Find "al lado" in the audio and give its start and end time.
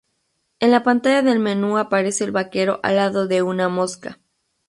2.81-3.27